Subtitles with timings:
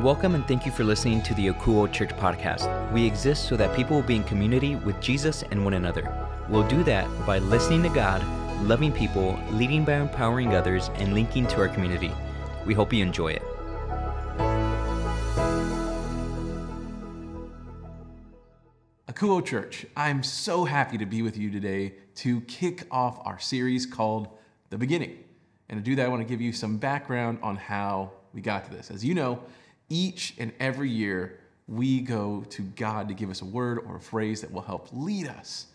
[0.00, 2.92] Welcome and thank you for listening to the Akouo Church podcast.
[2.92, 6.14] We exist so that people will be in community with Jesus and one another.
[6.48, 8.22] We'll do that by listening to God,
[8.62, 12.12] loving people, leading by empowering others, and linking to our community.
[12.64, 13.42] We hope you enjoy it.
[19.08, 23.84] Akouo Church, I'm so happy to be with you today to kick off our series
[23.84, 24.28] called
[24.70, 25.24] The Beginning.
[25.68, 28.64] And to do that, I want to give you some background on how we got
[28.66, 28.92] to this.
[28.92, 29.42] As you know,
[29.88, 34.00] each and every year we go to God to give us a word or a
[34.00, 35.66] phrase that will help lead us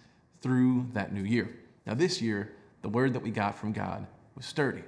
[0.42, 1.50] through that new year.
[1.86, 4.06] Now, this year, the word that we got from God
[4.36, 4.84] was sturdy.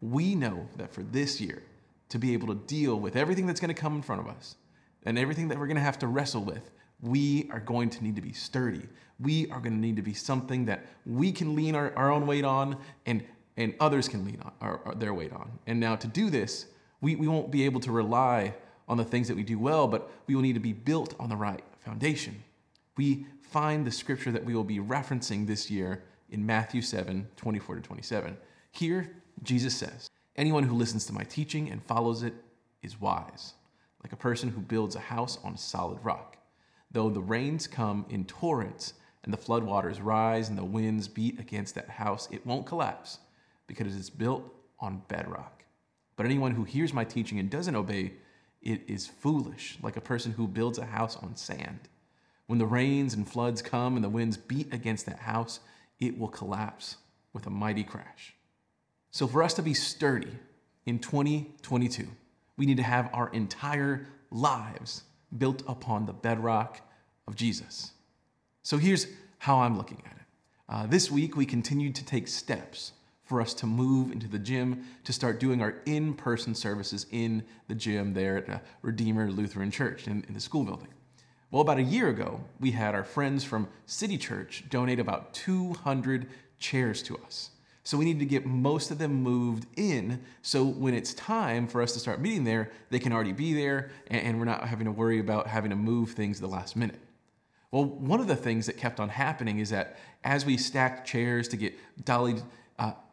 [0.00, 1.62] We know that for this year,
[2.08, 4.56] to be able to deal with everything that's going to come in front of us
[5.04, 8.16] and everything that we're going to have to wrestle with, we are going to need
[8.16, 8.82] to be sturdy.
[9.20, 12.26] We are going to need to be something that we can lean our, our own
[12.26, 13.24] weight on and,
[13.56, 15.50] and others can lean on our, our, their weight on.
[15.66, 16.66] And now to do this,
[17.00, 18.54] we, we won't be able to rely
[18.88, 21.28] on the things that we do well, but we will need to be built on
[21.28, 22.42] the right foundation.
[22.96, 27.76] We find the scripture that we will be referencing this year in Matthew 7 24
[27.76, 28.36] to 27.
[28.72, 29.10] Here,
[29.42, 32.34] Jesus says, Anyone who listens to my teaching and follows it
[32.82, 33.54] is wise,
[34.02, 36.36] like a person who builds a house on solid rock.
[36.90, 38.94] Though the rains come in torrents
[39.24, 43.18] and the floodwaters rise and the winds beat against that house, it won't collapse
[43.66, 45.59] because it is built on bedrock.
[46.20, 48.12] But anyone who hears my teaching and doesn't obey
[48.60, 51.88] it is foolish, like a person who builds a house on sand.
[52.46, 55.60] When the rains and floods come and the winds beat against that house,
[55.98, 56.98] it will collapse
[57.32, 58.34] with a mighty crash.
[59.10, 60.36] So, for us to be sturdy
[60.84, 62.06] in 2022,
[62.58, 65.04] we need to have our entire lives
[65.38, 66.82] built upon the bedrock
[67.28, 67.92] of Jesus.
[68.62, 69.06] So here's
[69.38, 70.26] how I'm looking at it.
[70.68, 72.92] Uh, this week, we continued to take steps
[73.30, 77.44] for us to move into the gym to start doing our in person services in
[77.68, 80.88] the gym there at uh, Redeemer Lutheran Church in, in the school building.
[81.52, 86.26] Well, about a year ago, we had our friends from City Church donate about 200
[86.58, 87.50] chairs to us.
[87.84, 91.82] So we need to get most of them moved in so when it's time for
[91.82, 94.92] us to start meeting there, they can already be there and, we're not having to
[94.92, 96.98] worry about having to move things the last minute.
[97.70, 101.46] Well, one of the things that kept on happening is that as we stacked chairs
[101.46, 102.42] to get dollied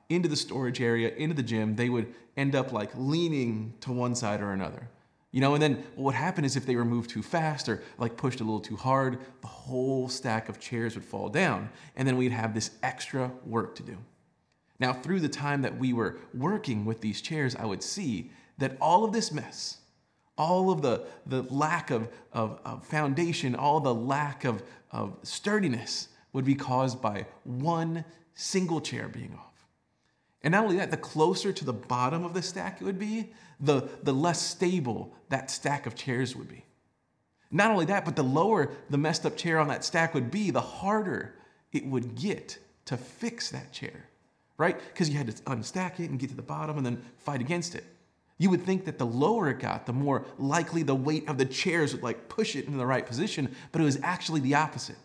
[0.09, 4.16] into the storage area, into the gym, they would end up like leaning to one
[4.16, 4.90] side or another.
[5.31, 7.84] You know, and then what would happen is if they were moved too fast or
[7.97, 11.69] like pushed a little too hard, the whole stack of chairs would fall down.
[11.96, 13.97] And then we'd have this extra work to do.
[14.79, 18.78] Now, through the time that we were working with these chairs, I would see that
[18.79, 19.78] all of this mess,
[20.38, 26.09] all of the, the lack of, of, of foundation, all the lack of, of sturdiness
[26.31, 29.47] would be caused by one single chair being off.
[30.44, 33.34] And not only that, the closer to the bottom of the stack it would be,
[33.59, 36.64] the, the less stable that stack of chairs would be.
[37.50, 40.52] Not only that, but the lower the messed up chair on that stack would be,
[40.52, 41.36] the harder
[41.72, 44.08] it would get to fix that chair
[44.58, 44.78] right?
[44.92, 47.76] Because you had to unstack it and get to the bottom and then fight against
[47.76, 47.84] it.
[48.40, 51.46] You would think that the lower it got, the more likely the weight of the
[51.46, 54.97] chairs would like push it in the right position, but it was actually the opposite.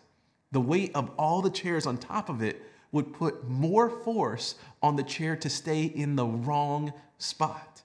[0.51, 2.61] The weight of all the chairs on top of it
[2.93, 7.81] would put more force on the chair to stay in the wrong spot.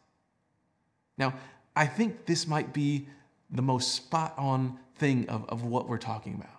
[1.16, 1.34] Now,
[1.74, 3.08] I think this might be
[3.50, 6.50] the most spot on thing of, of what we're talking about.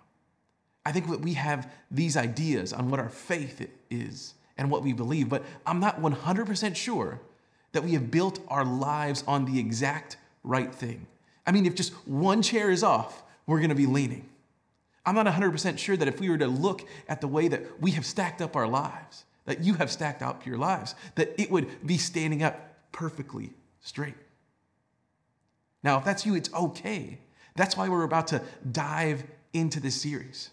[0.86, 4.94] I think that we have these ideas on what our faith is and what we
[4.94, 7.22] believe, but I'm not 100% sure
[7.72, 11.06] that we have built our lives on the exact right thing.
[11.46, 14.28] I mean, if just one chair is off, we're gonna be leaning.
[15.06, 17.92] I'm not 100% sure that if we were to look at the way that we
[17.92, 21.86] have stacked up our lives, that you have stacked up your lives, that it would
[21.86, 23.52] be standing up perfectly
[23.82, 24.16] straight.
[25.84, 27.20] Now, if that's you, it's okay.
[27.56, 29.24] That's why we're about to dive
[29.54, 30.50] into this series.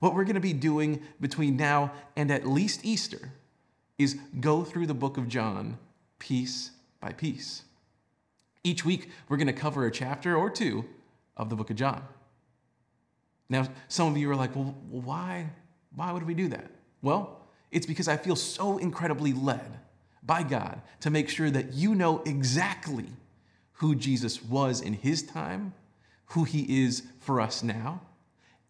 [0.00, 3.32] What we're going to be doing between now and at least Easter
[3.98, 5.78] is go through the book of John
[6.18, 7.62] piece by piece.
[8.62, 10.84] Each week, we're going to cover a chapter or two
[11.36, 12.02] of the book of John.
[13.50, 15.50] Now, some of you are like, well, why,
[15.94, 16.70] why would we do that?
[17.02, 19.78] Well, it's because I feel so incredibly led
[20.22, 23.06] by God to make sure that you know exactly
[23.72, 25.72] who Jesus was in his time,
[26.26, 28.00] who he is for us now,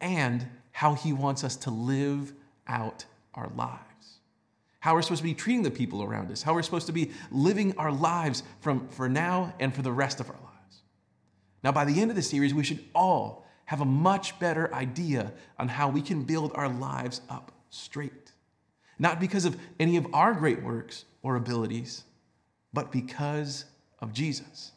[0.00, 2.32] and how he wants us to live
[2.68, 3.04] out
[3.34, 3.78] our lives.
[4.80, 7.10] How we're supposed to be treating the people around us, how we're supposed to be
[7.32, 10.82] living our lives from for now and for the rest of our lives.
[11.64, 15.30] Now, by the end of the series, we should all have a much better idea
[15.58, 18.32] on how we can build our lives up straight.
[18.98, 22.04] Not because of any of our great works or abilities,
[22.72, 23.66] but because
[23.98, 24.72] of Jesus.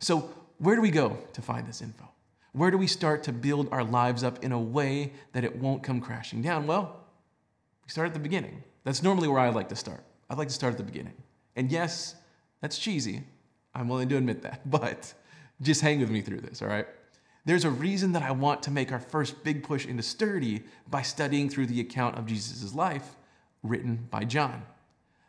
[0.00, 0.28] So,
[0.58, 2.08] where do we go to find this info?
[2.50, 5.84] Where do we start to build our lives up in a way that it won't
[5.84, 6.66] come crashing down?
[6.66, 6.96] Well,
[7.84, 8.64] we start at the beginning.
[8.82, 10.02] That's normally where I like to start.
[10.28, 11.14] I'd like to start at the beginning.
[11.54, 12.16] And yes,
[12.60, 13.22] that's cheesy.
[13.72, 14.62] I'm willing to admit that.
[14.68, 15.14] But
[15.62, 16.88] just hang with me through this, all right?
[17.48, 21.00] There's a reason that I want to make our first big push into sturdy by
[21.00, 23.16] studying through the account of Jesus' life
[23.62, 24.64] written by John.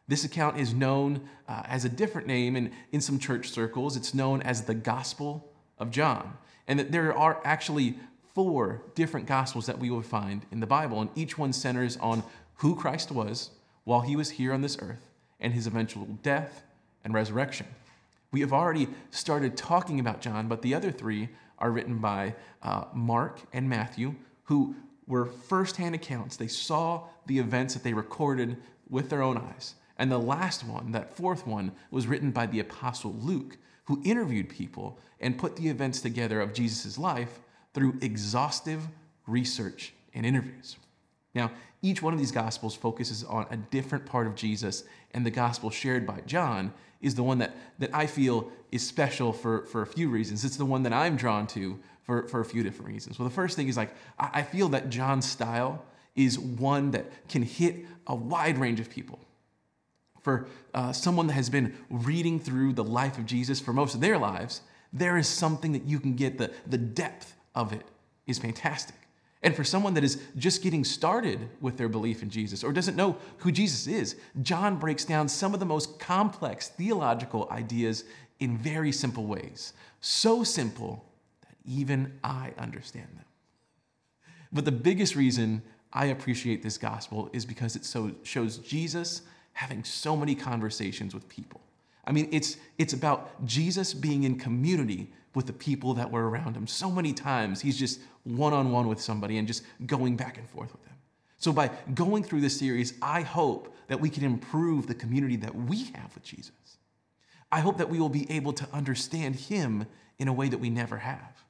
[0.10, 4.14] This account is known uh, as a different name, and in some church circles, it's
[4.14, 6.34] known as the Gospel of John.
[6.68, 7.96] And that there are actually
[8.34, 12.22] four different Gospels that we will find in the Bible, and each one centers on
[12.56, 13.52] who Christ was
[13.86, 16.64] while he was here on this earth and his eventual death
[17.06, 17.68] and resurrection.
[18.34, 22.86] We have already started talking about John, but the other three are written by uh,
[22.94, 24.76] Mark and Matthew, who
[25.08, 26.36] were firsthand accounts.
[26.36, 28.58] They saw the events that they recorded
[28.90, 29.76] with their own eyes.
[29.98, 34.50] And the last one, that fourth one, was written by the Apostle Luke, who interviewed
[34.50, 37.40] people and put the events together of Jesus' life
[37.74, 38.88] through exhaustive
[39.28, 40.78] research and interviews.
[41.36, 41.52] Now,
[41.82, 45.70] each one of these gospels focuses on a different part of Jesus, and the gospel
[45.70, 49.88] shared by John is the one that, that I feel is special for, for a
[49.88, 50.44] few reasons.
[50.44, 53.20] It's the one that I'm drawn to for, for a few different reasons.
[53.20, 55.86] Well, the first thing is like, I, feel that John's style
[56.16, 59.20] is one that can hit a wide range of people.
[60.22, 64.02] For uh, someone that has been reading through the life of Jesus for most of
[64.02, 64.62] their lives,
[64.92, 67.86] there is something that you can get, the, the depth of it
[68.28, 68.96] is fantastic.
[69.42, 72.98] And for someone that is just getting started with their belief in Jesus or doesn't
[72.98, 78.04] know who Jesus is, John breaks down some of the most complex theological ideas
[78.40, 79.74] in very simple ways.
[80.02, 81.06] So simple
[81.42, 83.26] that even I understand them.
[84.52, 85.62] But the biggest reason
[85.94, 89.22] I appreciate this gospel is because it so shows Jesus
[89.54, 91.62] having so many conversations with people.
[92.06, 96.56] I mean, it's, it's about Jesus being in community with the people that were around
[96.56, 96.68] him.
[96.68, 100.48] So many times he's just one on one with somebody and just going back and
[100.50, 100.90] forth with them.
[101.40, 105.56] So, by going through this series, I hope that we can improve the community that
[105.56, 106.52] we have with Jesus.
[107.50, 109.86] I hope that we will be able to understand him
[110.20, 111.44] in a way that we never have,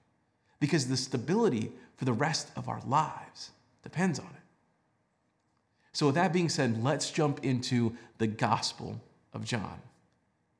[0.59, 3.49] because the stability for the rest of our lives
[3.81, 4.43] depends on it.
[5.91, 9.01] So, with that being said, let's jump into the Gospel
[9.33, 9.81] of John.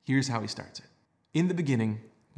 [0.06, 0.86] Here's how he starts it
[1.36, 2.02] In the beginning,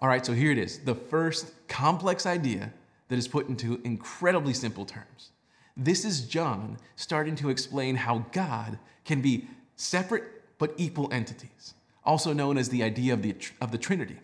[0.00, 2.72] All right, so here it is the first complex idea
[3.08, 5.30] that is put into incredibly simple terms.
[5.76, 10.24] This is John starting to explain how God can be separate
[10.58, 11.74] but equal entities,
[12.04, 14.18] also known as the idea of the, of the Trinity.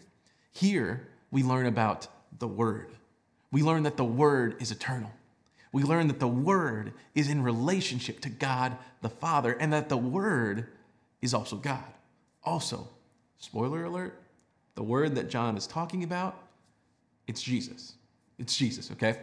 [0.52, 2.06] Here, we learn about
[2.38, 2.92] the Word.
[3.50, 5.12] We learn that the Word is eternal.
[5.72, 9.96] We learn that the Word is in relationship to God the Father, and that the
[9.96, 10.68] Word
[11.20, 11.84] is also God.
[12.44, 12.88] Also,
[13.38, 14.20] spoiler alert,
[14.74, 16.36] the word that John is talking about,
[17.26, 17.94] it's Jesus.
[18.38, 19.18] It's Jesus, okay?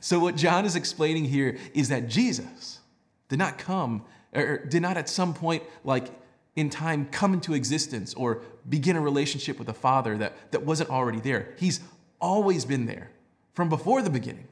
[0.00, 2.80] So, what John is explaining here is that Jesus
[3.28, 6.08] did not come, or did not at some point, like
[6.56, 10.90] in time, come into existence or begin a relationship with the Father that, that wasn't
[10.90, 11.54] already there.
[11.58, 11.80] He's
[12.20, 13.10] always been there
[13.54, 14.46] from before the beginning.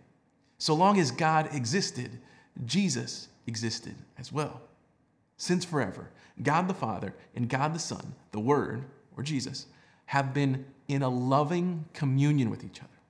[0.59, 2.19] So long as God existed,
[2.65, 4.61] Jesus existed as well.
[5.37, 6.11] Since forever,
[6.43, 8.85] God the Father and God the Son, the Word,
[9.17, 9.67] or Jesus,
[10.13, 13.01] have been in a loving communion with each other.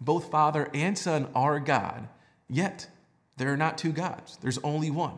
[0.00, 2.08] Both Father and Son are God,
[2.48, 2.88] yet
[3.36, 5.16] there are not two gods, there's only one.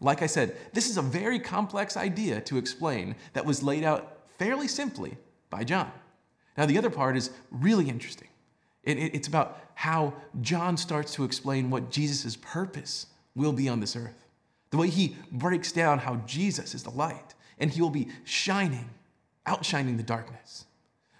[0.00, 4.18] Like I said, this is a very complex idea to explain that was laid out
[4.36, 5.16] fairly simply
[5.48, 5.92] by John.
[6.58, 8.28] Now, the other part is really interesting.
[8.82, 14.26] it's about how John starts to explain what Jesus' purpose will be on this earth.
[14.70, 18.90] The way he breaks down how Jesus is the light and he will be shining
[19.46, 20.64] outshining the darkness.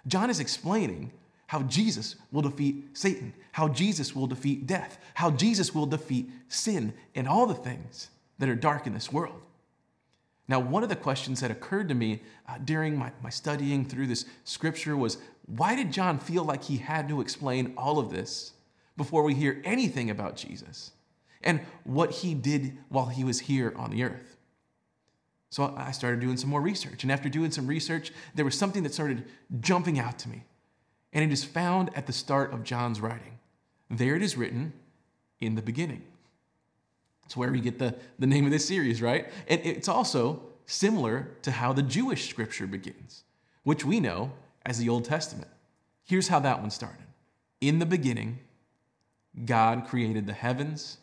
[0.07, 1.11] John is explaining
[1.47, 6.93] how Jesus will defeat Satan, how Jesus will defeat death, how Jesus will defeat sin
[7.13, 9.45] and all the things that are dark in this world.
[10.47, 14.07] Now, one of the questions that occurred to me uh, during my, my studying through
[14.07, 15.17] this scripture was
[15.47, 18.53] why did John feel like he had to explain all of this
[18.97, 20.91] before we hear anything about Jesus
[21.43, 24.37] and what he did while he was here on the earth?
[25.55, 27.03] So I started doing some more research.
[27.03, 29.23] And after doing some research, there was something that started
[29.61, 30.43] jumping out to me.
[31.13, 33.39] and it is found at the start of John's writing.
[33.89, 34.73] There it is written,
[35.39, 36.01] in the beginning.
[37.21, 39.29] That's where we get the, the name of this series, right?
[39.47, 43.23] And it's also similar to how the Jewish scripture begins,
[43.63, 44.33] which we know
[44.65, 45.47] as the Old Testament.
[46.03, 47.05] Here's how that one started
[47.61, 48.39] In the beginning,
[49.45, 50.97] God created the heavens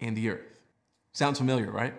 [0.00, 0.58] and the earth.
[1.12, 1.94] Sounds familiar, right?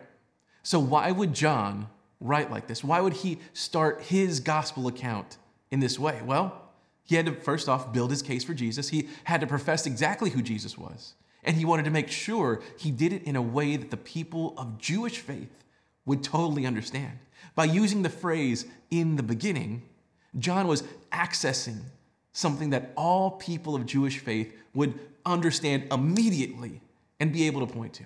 [0.65, 2.84] So, why would John write like this?
[2.84, 5.38] Why would he start his gospel account
[5.69, 6.19] in this way?
[6.25, 6.60] Well,
[7.03, 8.89] he had to first off build his case for Jesus.
[8.89, 11.13] He had to profess exactly who Jesus was.
[11.43, 14.55] And he wanted to make sure he did it in a way that the people
[14.57, 15.63] of Jewish faith
[16.03, 17.19] would totally understand.
[17.53, 19.84] By using the phrase in the beginning,
[20.39, 20.81] John was
[21.12, 21.81] accessing
[22.34, 26.81] something that all people of Jewish faith would understand immediately
[27.19, 28.05] and be able to point to.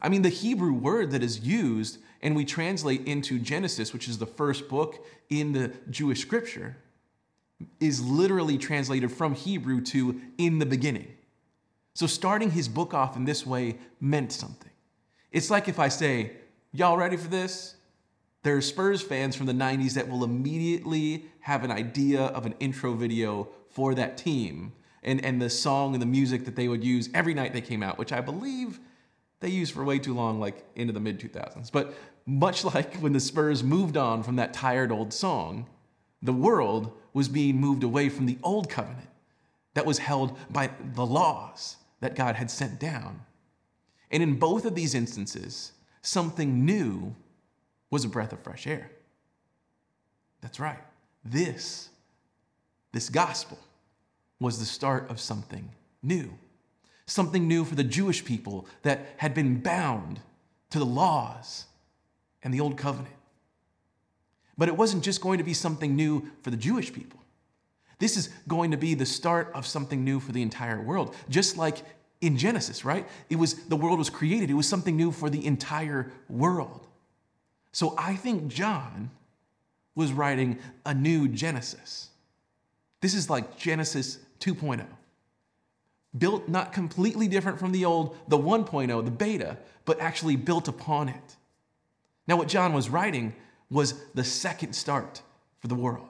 [0.00, 4.18] I mean, the Hebrew word that is used and we translate into Genesis, which is
[4.18, 6.76] the first book in the Jewish scripture,
[7.80, 11.08] is literally translated from Hebrew to in the beginning.
[11.94, 14.70] So starting his book off in this way meant something.
[15.32, 16.32] It's like if I say,
[16.72, 17.76] Y'all ready for this?
[18.42, 22.54] There are Spurs fans from the 90s that will immediately have an idea of an
[22.60, 26.84] intro video for that team and, and the song and the music that they would
[26.84, 28.80] use every night they came out, which I believe
[29.40, 31.70] they used for way too long, like into the mid 2000s.
[31.70, 31.94] But
[32.26, 35.66] much like when the Spurs moved on from that tired old song,
[36.22, 39.08] the world was being moved away from the old covenant
[39.74, 43.20] that was held by the laws that God had sent down.
[44.10, 47.14] And in both of these instances, something new
[47.90, 48.90] was a breath of fresh air.
[50.40, 50.78] That's right.
[51.24, 51.90] This,
[52.92, 53.58] this gospel,
[54.40, 55.70] was the start of something
[56.02, 56.32] new
[57.08, 60.20] something new for the Jewish people that had been bound
[60.70, 61.64] to the laws
[62.42, 63.14] and the old covenant.
[64.56, 67.20] But it wasn't just going to be something new for the Jewish people.
[67.98, 71.16] This is going to be the start of something new for the entire world.
[71.28, 71.82] Just like
[72.20, 73.08] in Genesis, right?
[73.30, 74.50] It was the world was created.
[74.50, 76.86] It was something new for the entire world.
[77.72, 79.10] So I think John
[79.94, 82.10] was writing a new Genesis.
[83.00, 84.84] This is like Genesis 2.0
[86.18, 91.08] built not completely different from the old, the 1.0, the beta, but actually built upon
[91.08, 91.36] it.
[92.26, 93.34] Now, what John was writing
[93.70, 95.22] was the second start
[95.60, 96.08] for the world.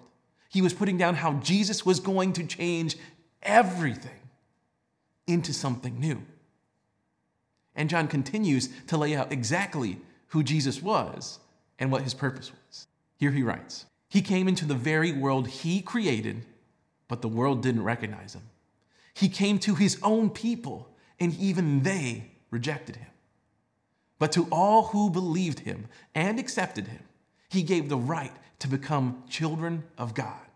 [0.48, 2.96] He was putting down how Jesus was going to change
[3.42, 4.10] everything
[5.26, 6.22] into something new.
[7.74, 9.98] And John continues to lay out exactly
[10.28, 11.38] who Jesus was
[11.78, 12.86] and what his purpose was.
[13.18, 16.44] Here he writes He came into the very world he created,
[17.06, 18.42] but the world didn't recognize him.
[19.18, 23.10] He came to his own people, and even they rejected him.
[24.20, 27.02] But to all who believed him and accepted him,
[27.48, 30.46] he gave the right to become children of God.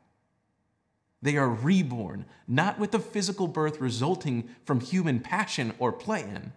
[1.22, 6.52] They are reborn, not with a physical birth resulting from human passion or plan,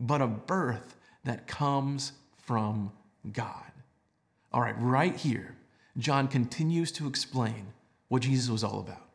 [0.00, 2.10] but a birth that comes
[2.42, 2.90] from
[3.32, 3.70] God.
[4.52, 5.54] All right, right here,
[5.96, 7.68] John continues to explain
[8.08, 9.05] what Jesus was all about.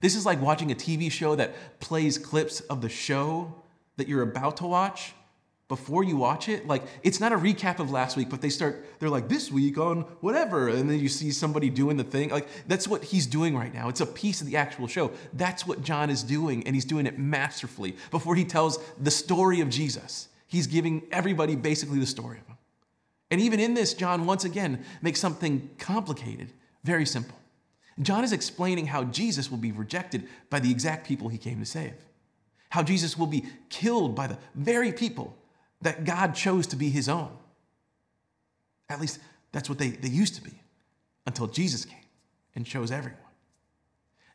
[0.00, 3.54] This is like watching a TV show that plays clips of the show
[3.96, 5.14] that you're about to watch
[5.68, 6.66] before you watch it.
[6.66, 9.78] Like, it's not a recap of last week, but they start, they're like, this week
[9.78, 10.68] on whatever.
[10.68, 12.28] And then you see somebody doing the thing.
[12.30, 13.88] Like, that's what he's doing right now.
[13.88, 15.10] It's a piece of the actual show.
[15.32, 17.96] That's what John is doing, and he's doing it masterfully.
[18.10, 22.58] Before he tells the story of Jesus, he's giving everybody basically the story of him.
[23.32, 26.52] And even in this, John once again makes something complicated
[26.84, 27.36] very simple.
[28.00, 31.66] John is explaining how Jesus will be rejected by the exact people he came to
[31.66, 31.94] save,
[32.70, 35.36] how Jesus will be killed by the very people
[35.80, 37.30] that God chose to be his own.
[38.88, 39.18] At least
[39.52, 40.60] that's what they, they used to be
[41.26, 41.98] until Jesus came
[42.54, 43.20] and chose everyone.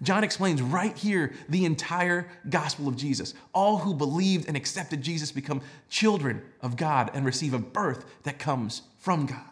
[0.01, 3.35] John explains right here the entire gospel of Jesus.
[3.53, 8.39] All who believed and accepted Jesus become children of God and receive a birth that
[8.39, 9.50] comes from God.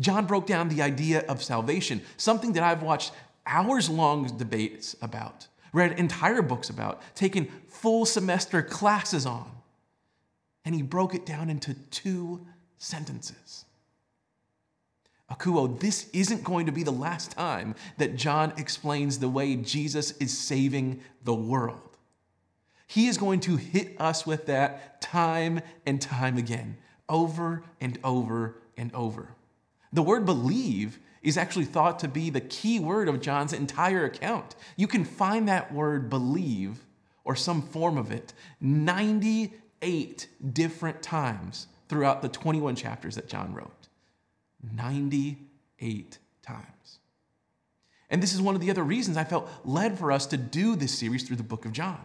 [0.00, 3.12] John broke down the idea of salvation, something that I've watched
[3.46, 9.50] hours long debates about, read entire books about, taken full semester classes on.
[10.64, 12.46] And he broke it down into two
[12.78, 13.64] sentences.
[15.30, 20.12] Akouo, this isn't going to be the last time that John explains the way Jesus
[20.18, 21.96] is saving the world.
[22.86, 26.78] He is going to hit us with that time and time again,
[27.08, 29.36] over and over and over.
[29.92, 34.54] The word believe is actually thought to be the key word of John's entire account.
[34.76, 36.84] You can find that word believe
[37.24, 43.88] or some form of it 98 different times throughout the 21 chapters that John wrote.
[44.74, 46.98] 98 times.
[48.08, 50.74] And this is one of the other reasons I felt led for us to do
[50.74, 52.00] this series through the book of John.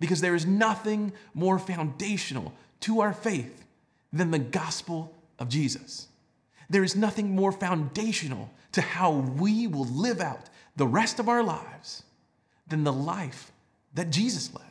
[0.00, 3.64] Because there is nothing more foundational to our faith
[4.12, 6.07] than the gospel of Jesus.
[6.70, 11.42] There is nothing more foundational to how we will live out the rest of our
[11.42, 12.02] lives
[12.66, 13.50] than the life
[13.94, 14.64] that Jesus led.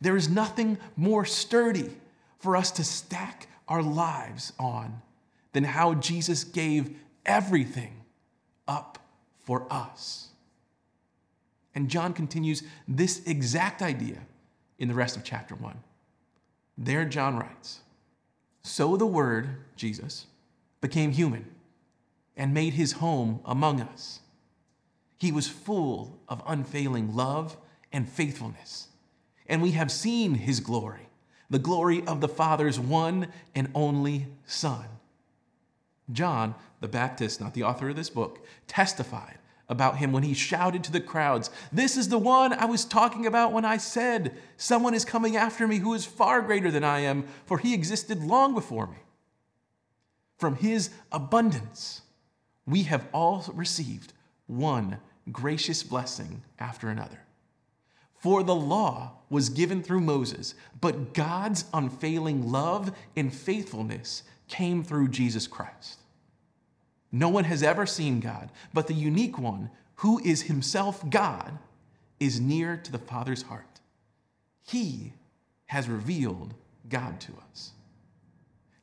[0.00, 1.90] There is nothing more sturdy
[2.38, 5.00] for us to stack our lives on
[5.52, 8.02] than how Jesus gave everything
[8.66, 8.98] up
[9.40, 10.28] for us.
[11.74, 14.18] And John continues this exact idea
[14.78, 15.76] in the rest of chapter 1.
[16.76, 17.80] There, John writes
[18.62, 20.26] So the Word, Jesus,
[20.84, 21.46] became human
[22.36, 24.20] and made his home among us.
[25.16, 27.56] He was full of unfailing love
[27.90, 28.88] and faithfulness,
[29.46, 31.08] and we have seen his glory,
[31.48, 34.84] the glory of the Father's one and only Son.
[36.12, 39.38] John the Baptist, not the author of this book, testified
[39.70, 43.24] about him when he shouted to the crowds, This is the one I was talking
[43.24, 46.98] about when I said, Someone is coming after me who is far greater than I
[47.00, 48.98] am, for he existed long before me.
[50.44, 52.02] From his abundance,
[52.66, 54.12] we have all received
[54.46, 54.98] one
[55.32, 57.20] gracious blessing after another.
[58.18, 65.08] For the law was given through Moses, but God's unfailing love and faithfulness came through
[65.08, 66.00] Jesus Christ.
[67.10, 71.58] No one has ever seen God, but the unique one, who is himself God,
[72.20, 73.80] is near to the Father's heart.
[74.62, 75.14] He
[75.68, 76.52] has revealed
[76.86, 77.70] God to us.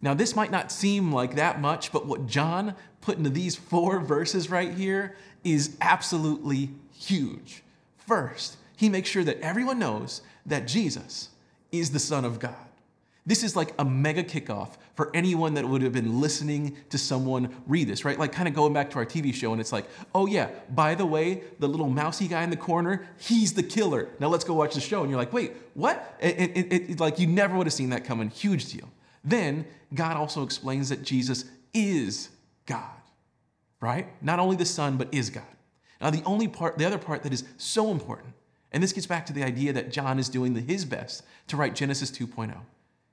[0.01, 3.99] Now, this might not seem like that much, but what John put into these four
[3.99, 7.63] verses right here is absolutely huge.
[7.97, 11.29] First, he makes sure that everyone knows that Jesus
[11.71, 12.55] is the Son of God.
[13.25, 17.55] This is like a mega kickoff for anyone that would have been listening to someone
[17.67, 18.17] read this, right?
[18.17, 20.95] Like kind of going back to our TV show, and it's like, oh yeah, by
[20.95, 24.09] the way, the little mousy guy in the corner, he's the killer.
[24.19, 25.01] Now let's go watch the show.
[25.01, 26.17] And you're like, wait, what?
[26.19, 28.29] It, it, it, like you never would have seen that coming.
[28.29, 28.89] Huge deal.
[29.23, 32.29] Then God also explains that Jesus is
[32.65, 32.83] God,
[33.79, 34.07] right?
[34.21, 35.43] Not only the Son, but is God.
[35.99, 38.33] Now, the only part, the other part that is so important,
[38.71, 41.75] and this gets back to the idea that John is doing his best to write
[41.75, 42.55] Genesis 2.0,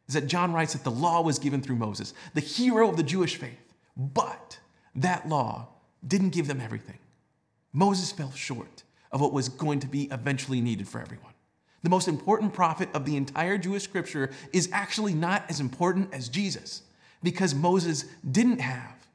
[0.07, 3.03] is that John writes that the law was given through Moses, the hero of the
[3.03, 3.75] Jewish faith.
[3.97, 4.59] But
[4.95, 5.69] that law
[6.07, 6.99] didn't give them everything.
[7.73, 11.33] Moses fell short of what was going to be eventually needed for everyone.
[11.89, 16.29] The most important prophet of the entire Jewish scripture is actually not as important as
[16.29, 16.83] Jesus
[17.23, 19.07] because Moses didn't have,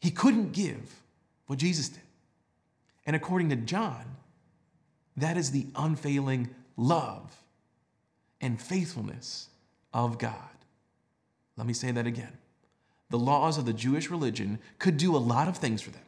[0.00, 1.02] he couldn't give
[1.46, 2.00] what Jesus did.
[3.04, 4.16] And according to John,
[5.18, 7.36] that is the unfailing love
[8.40, 9.50] and faithfulness
[9.92, 10.32] of God.
[11.58, 12.38] Let me say that again.
[13.10, 16.00] The laws of the Jewish religion could do a lot of things for them.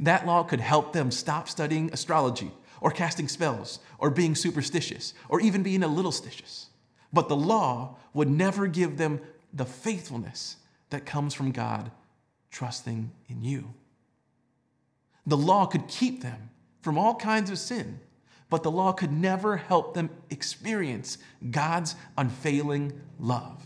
[0.00, 5.40] That law could help them stop studying astrology or casting spells, or being superstitious, or
[5.40, 6.66] even being a little stitious.
[7.12, 9.20] But the law would never give them
[9.52, 10.56] the faithfulness
[10.90, 11.90] that comes from God
[12.50, 13.74] trusting in you.
[15.26, 16.50] The law could keep them
[16.82, 18.00] from all kinds of sin,
[18.50, 21.18] but the law could never help them experience
[21.50, 23.62] God's unfailing love.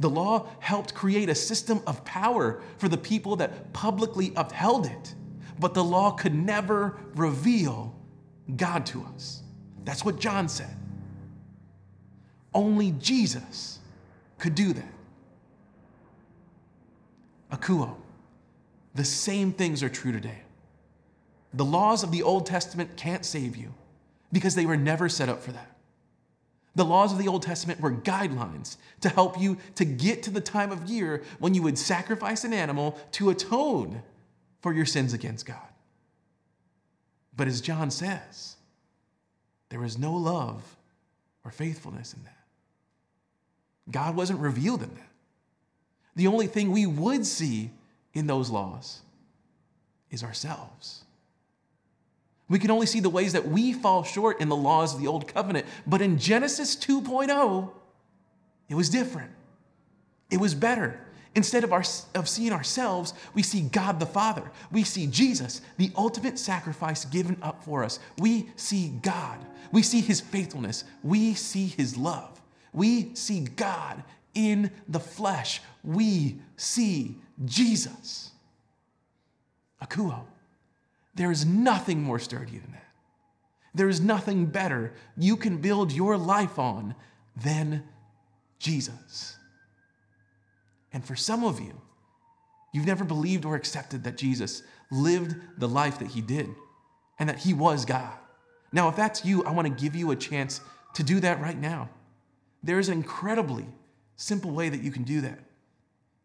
[0.00, 5.14] The law helped create a system of power for the people that publicly upheld it
[5.58, 7.94] but the law could never reveal
[8.56, 9.42] God to us.
[9.84, 10.74] That's what John said.
[12.54, 13.78] Only Jesus
[14.38, 14.92] could do that.
[17.52, 17.94] Akouo,
[18.94, 20.42] the same things are true today.
[21.54, 23.72] The laws of the Old Testament can't save you
[24.32, 25.76] because they were never set up for that.
[26.74, 30.40] The laws of the Old Testament were guidelines to help you to get to the
[30.40, 34.02] time of year when you would sacrifice an animal to atone
[34.60, 35.56] for your sins against God.
[37.36, 38.56] But as John says,
[39.68, 40.76] there is no love
[41.44, 42.34] or faithfulness in that.
[43.90, 45.08] God wasn't revealed in that.
[46.16, 47.70] The only thing we would see
[48.12, 49.00] in those laws
[50.10, 51.04] is ourselves.
[52.48, 55.06] We can only see the ways that we fall short in the laws of the
[55.06, 55.66] old covenant.
[55.86, 57.70] But in Genesis 2.0,
[58.68, 59.30] it was different.
[60.30, 61.00] It was better.
[61.38, 61.84] Instead of, our,
[62.16, 64.42] of seeing ourselves, we see God the Father.
[64.72, 68.00] We see Jesus, the ultimate sacrifice given up for us.
[68.18, 69.38] We see God.
[69.70, 70.82] We see his faithfulness.
[71.04, 72.40] We see his love.
[72.72, 74.02] We see God
[74.34, 75.62] in the flesh.
[75.84, 78.32] We see Jesus.
[79.80, 80.24] Akouo.
[81.14, 82.88] There is nothing more sturdy than that.
[83.76, 86.96] There is nothing better you can build your life on
[87.36, 87.84] than
[88.58, 89.37] Jesus.
[90.92, 91.80] And for some of you,
[92.72, 96.48] You've never believed or accepted that Jesus lived the life that he did
[97.18, 98.12] and that he was God.
[98.72, 100.60] Now, if that's you, I want to give you a chance
[100.94, 101.88] to do that right now.
[102.62, 103.64] There's an incredibly
[104.16, 105.38] simple way that you can do that.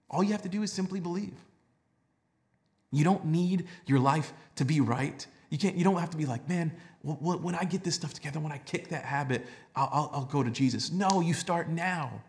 [0.10, 1.34] All you have to do is simply believe.
[2.92, 5.26] You don't need your life to be right.
[5.50, 5.76] You can't.
[5.76, 6.72] You don't have to be like, man.
[7.02, 9.46] When I get this stuff together, when I kick that habit,
[9.76, 10.92] I'll, I'll, I'll go to Jesus.
[10.92, 12.22] No, you start now,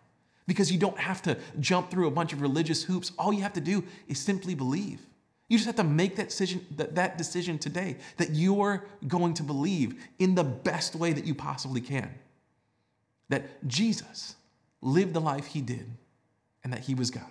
[0.46, 3.12] because you don't have to jump through a bunch of religious hoops.
[3.18, 5.00] All you have to do is simply believe.
[5.48, 9.42] You just have to make that decision, that, that decision today that you're going to
[9.42, 12.10] believe in the best way that you possibly can.
[13.28, 14.36] That Jesus
[14.80, 15.86] lived the life he did
[16.62, 17.24] and that he was God.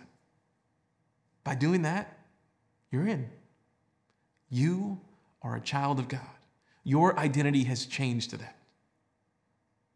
[1.43, 2.17] By doing that,
[2.91, 3.29] you're in.
[4.49, 4.99] You
[5.41, 6.21] are a child of God.
[6.83, 8.55] Your identity has changed to that.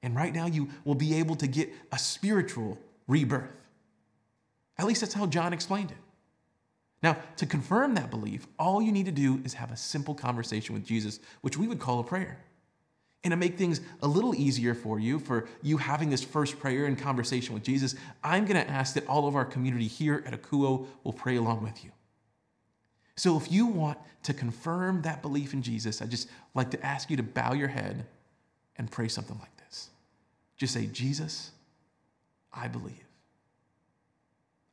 [0.03, 3.49] And right now, you will be able to get a spiritual rebirth.
[4.77, 5.97] At least that's how John explained it.
[7.03, 10.73] Now, to confirm that belief, all you need to do is have a simple conversation
[10.73, 12.39] with Jesus, which we would call a prayer.
[13.23, 16.85] And to make things a little easier for you, for you having this first prayer
[16.85, 20.39] and conversation with Jesus, I'm going to ask that all of our community here at
[20.39, 21.91] Akouo will pray along with you.
[23.15, 27.09] So if you want to confirm that belief in Jesus, I just like to ask
[27.09, 28.05] you to bow your head
[28.77, 29.89] and pray something like this.
[30.55, 31.51] Just say, Jesus,
[32.53, 33.05] I believe.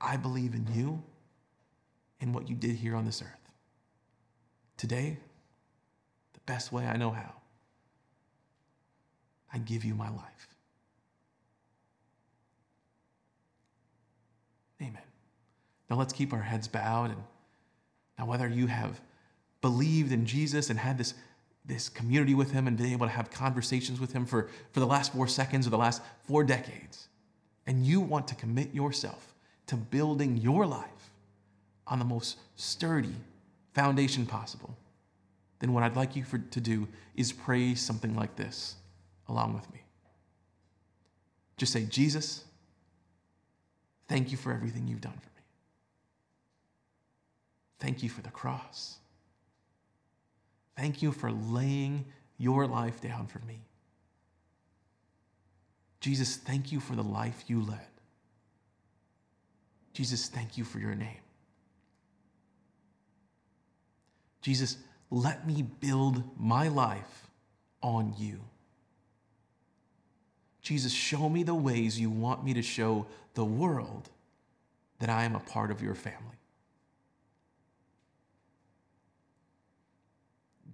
[0.00, 1.02] I believe in you
[2.20, 3.28] and what you did here on this earth.
[4.76, 5.18] Today,
[6.32, 7.32] the best way I know how,
[9.52, 10.48] I give you my life.
[14.80, 14.98] Amen.
[15.88, 17.22] Now let's keep our heads bowed and
[18.18, 19.00] now, whether you have
[19.60, 21.14] believed in Jesus and had this,
[21.64, 24.86] this community with him and been able to have conversations with him for, for the
[24.86, 27.08] last four seconds or the last four decades,
[27.66, 29.34] and you want to commit yourself
[29.66, 31.10] to building your life
[31.86, 33.14] on the most sturdy
[33.72, 34.76] foundation possible,
[35.58, 38.76] then what I'd like you for, to do is pray something like this
[39.28, 39.80] along with me.
[41.56, 42.44] Just say, Jesus,
[44.08, 45.42] thank you for everything you've done for me.
[47.80, 48.96] Thank you for the cross.
[50.76, 52.04] Thank you for laying
[52.38, 53.60] your life down for me.
[56.04, 57.88] Jesus, thank you for the life you led.
[59.94, 61.22] Jesus, thank you for your name.
[64.42, 64.76] Jesus,
[65.10, 67.30] let me build my life
[67.80, 68.38] on you.
[70.60, 74.10] Jesus, show me the ways you want me to show the world
[74.98, 76.36] that I am a part of your family.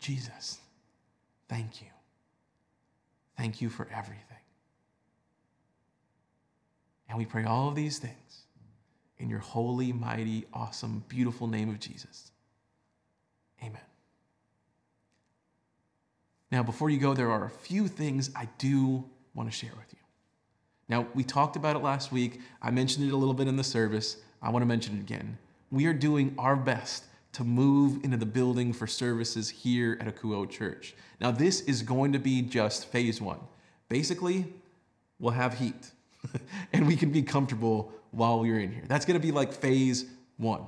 [0.01, 0.59] Jesus,
[1.49, 1.89] thank you.
[3.37, 4.40] Thank you for everything.
[7.11, 8.45] And we pray all of these things
[9.19, 12.31] in your holy, mighty, awesome, beautiful name of Jesus.
[13.61, 13.81] Amen.
[16.53, 19.93] Now, before you go, there are a few things I do want to share with
[19.93, 19.99] you.
[20.89, 22.41] Now, we talked about it last week.
[22.63, 24.19] I mentioned it a little bit in the service.
[24.41, 25.37] I want to mention it again.
[25.73, 30.49] We are doing our best to move into the building for services here at Akouo
[30.49, 30.95] Church.
[31.21, 33.41] Now, this is going to be just phase one.
[33.89, 34.47] Basically,
[35.19, 35.91] we'll have heat
[36.73, 38.85] and we can be comfortable while we're in here.
[38.87, 40.07] That's going to be like phase
[40.37, 40.65] one.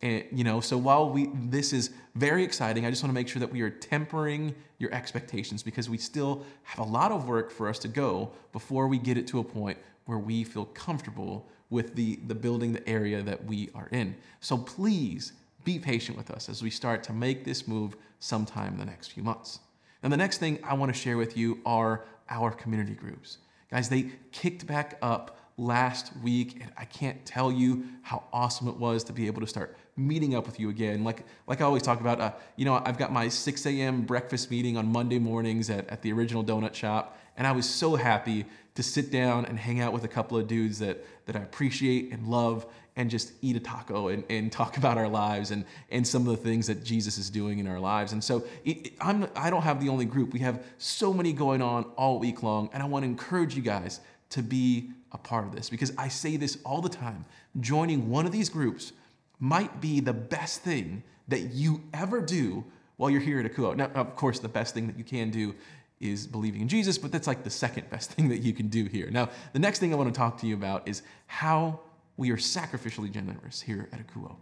[0.00, 3.28] And, you know, so while we this is very exciting, I just want to make
[3.28, 7.50] sure that we are tempering your expectations because we still have a lot of work
[7.50, 11.48] for us to go before we get it to a point where we feel comfortable
[11.70, 14.16] with the the building, the area that we are in.
[14.40, 15.32] So please
[15.64, 19.12] be patient with us as we start to make this move sometime in the next
[19.12, 19.60] few months.
[20.02, 23.38] And the next thing I want to share with you are our community groups.
[23.72, 28.76] Guys, they kicked back up last week, and I can't tell you how awesome it
[28.76, 31.04] was to be able to start meeting up with you again.
[31.04, 34.02] Like, like I always talk about, uh, you know, I've got my 6 a.m.
[34.02, 37.96] breakfast meeting on Monday mornings at, at the original donut shop, and I was so
[37.96, 41.40] happy to sit down and hang out with a couple of dudes that, that I
[41.40, 45.64] appreciate and love and just eat a taco and, and talk about our lives and,
[45.90, 48.12] and some of the things that Jesus is doing in our lives.
[48.12, 50.32] And so it, I'm, I don't have the only group.
[50.32, 52.70] We have so many going on all week long.
[52.72, 54.00] And I want to encourage you guys
[54.30, 57.24] to be a part of this because I say this all the time.
[57.60, 58.92] Joining one of these groups
[59.38, 62.64] might be the best thing that you ever do
[62.96, 63.74] while you're here at Akouo.
[63.76, 65.54] Now, of course, the best thing that you can do
[66.00, 68.84] is believing in Jesus, but that's like the second best thing that you can do
[68.84, 69.10] here.
[69.10, 71.80] Now, the next thing I want to talk to you about is how
[72.16, 74.36] we are sacrificially generous here at Akouo.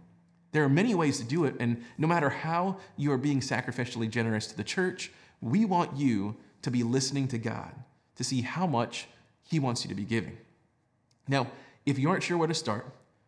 [0.51, 4.09] There are many ways to do it, and no matter how you are being sacrificially
[4.09, 7.73] generous to the church, we want you to be listening to God
[8.15, 9.07] to see how much
[9.43, 10.37] He wants you to be giving.
[11.27, 11.47] Now,
[11.85, 12.85] if you aren't sure where to start,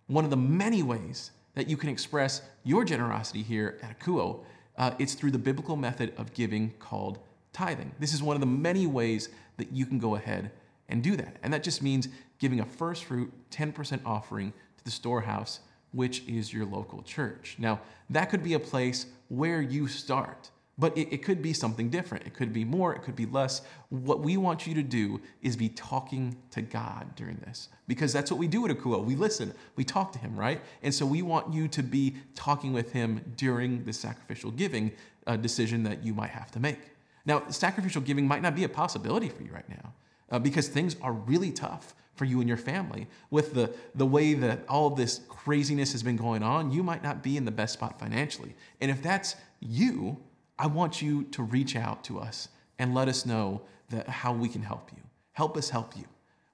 [0.07, 4.43] one of the many ways that you can express your generosity here at Akouo,
[4.77, 7.19] uh, it's through the biblical method of giving called
[7.53, 7.91] tithing.
[7.99, 10.51] This is one of the many ways that you can go ahead
[10.89, 11.37] and do that.
[11.43, 12.07] And that just means
[12.39, 17.55] giving a first fruit 10% offering to the storehouse, which is your local church.
[17.57, 20.49] Now, that could be a place where you start.
[20.75, 22.25] But it, it, could be something different.
[22.25, 23.61] It could be more, it could be less.
[23.89, 28.31] What we want you to do is be talking to God during this because that's
[28.31, 29.05] what we do at Akouo.
[29.05, 30.59] We listen, we talk to Him, right?
[30.81, 34.91] And so we want you to be talking with Him during the sacrificial giving
[35.27, 36.79] uh, decision that you might have to make.
[37.23, 39.93] Now, sacrificial giving might not be a possibility for you right now
[40.31, 43.07] uh, because things are really tough for you and your family.
[43.29, 47.03] With the, the way that all of this craziness has been going on, you might
[47.03, 48.55] not be in the best spot financially.
[48.81, 50.17] And if that's you,
[50.59, 54.47] I want you to reach out to us and let us know that how we
[54.47, 55.01] can help you.
[55.33, 56.05] Help us help you.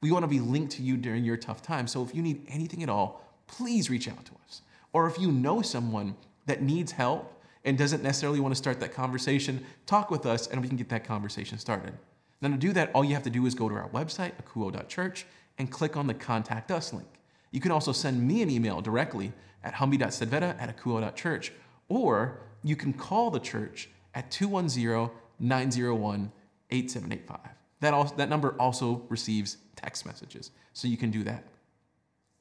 [0.01, 1.87] We want to be linked to you during your tough time.
[1.87, 4.61] So if you need anything at all, please reach out to us.
[4.93, 8.93] Or if you know someone that needs help and doesn't necessarily want to start that
[8.93, 11.93] conversation, talk with us and we can get that conversation started.
[12.41, 15.25] Now, to do that, all you have to do is go to our website, akouo.church,
[15.57, 17.07] and click on the Contact Us link.
[17.51, 21.51] You can also send me an email directly at humby.sedveta at akouo.church,
[21.89, 26.31] or you can call the church at 210 901
[26.71, 27.39] 8785.
[27.81, 31.43] That, also, that number also receives text messages, so you can do that.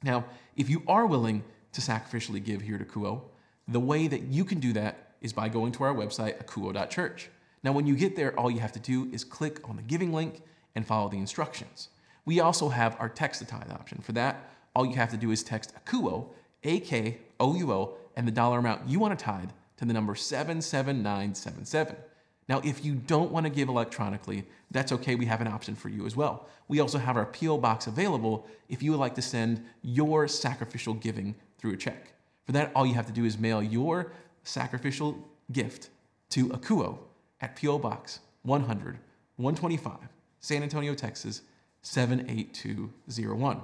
[0.02, 0.24] Now,
[0.56, 3.22] if you are willing to sacrificially give here to Akouo,
[3.66, 7.30] the way that you can do that is by going to our website, akouo.church.
[7.62, 10.12] Now, when you get there, all you have to do is click on the giving
[10.12, 10.42] link
[10.75, 11.88] and follow the instructions.
[12.25, 14.01] We also have our text to tithe option.
[14.03, 16.29] For that, all you have to do is text Akouo,
[16.62, 19.92] A K O U O, and the dollar amount you want to tithe to the
[19.92, 21.97] number 77977.
[22.49, 25.14] Now, if you don't want to give electronically, that's okay.
[25.14, 26.49] We have an option for you as well.
[26.68, 27.59] We also have our P.O.
[27.59, 32.12] box available if you would like to send your sacrificial giving through a check.
[32.47, 34.12] For that, all you have to do is mail your
[34.44, 35.90] sacrificial gift
[36.31, 36.99] to Akouo
[37.40, 37.79] at P.O.
[37.79, 38.98] Box 100
[39.38, 40.09] 125,
[40.40, 41.42] San Antonio, Texas
[41.83, 43.61] 78201.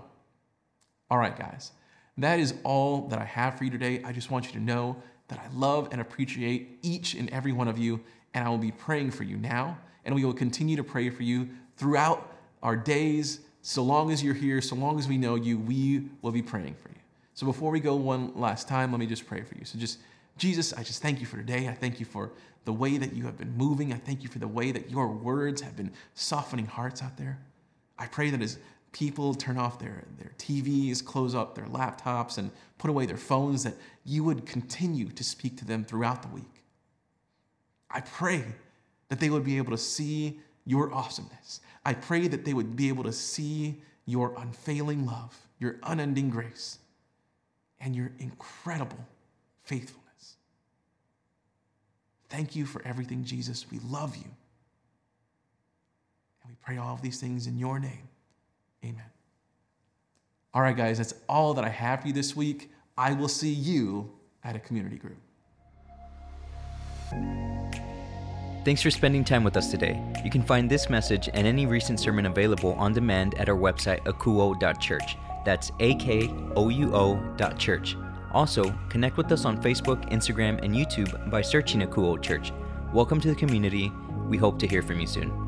[1.10, 1.72] All right, guys,
[2.16, 4.00] that is all that I have for you today.
[4.04, 4.96] I just want you to know
[5.28, 8.00] that I love and appreciate each and every one of you,
[8.34, 11.24] and I will be praying for you now, and we will continue to pray for
[11.24, 13.40] you throughout our days.
[13.62, 16.76] So long as you're here, so long as we know you, we will be praying
[16.82, 17.00] for you.
[17.34, 19.64] So before we go one last time, let me just pray for you.
[19.64, 19.98] So just,
[20.36, 21.68] Jesus, I just thank you for today.
[21.68, 22.32] I thank you for
[22.64, 23.92] the way that you have been moving.
[23.92, 27.38] I thank you for the way that your words have been softening hearts out there.
[27.98, 28.58] I pray that as
[28.92, 33.64] people turn off their, their TVs, close up their laptops, and put away their phones,
[33.64, 36.62] that you would continue to speak to them throughout the week.
[37.90, 38.44] I pray
[39.08, 41.60] that they would be able to see your awesomeness.
[41.84, 46.78] I pray that they would be able to see your unfailing love, your unending grace,
[47.80, 49.06] and your incredible
[49.62, 50.03] faithfulness.
[52.28, 53.66] Thank you for everything, Jesus.
[53.70, 54.30] We love you.
[56.42, 58.08] And we pray all of these things in your name.
[58.84, 59.10] Amen.
[60.52, 62.70] All right, guys, that's all that I have for you this week.
[62.96, 64.12] I will see you
[64.44, 65.16] at a community group.
[68.64, 70.00] Thanks for spending time with us today.
[70.24, 74.00] You can find this message and any recent sermon available on demand at our website,
[74.04, 75.16] akouo.church.
[75.44, 77.96] That's A K O U O church.
[78.34, 82.52] Also, connect with us on Facebook, Instagram, and YouTube by searching Akouo Church.
[82.92, 83.92] Welcome to the community.
[84.28, 85.43] We hope to hear from you soon.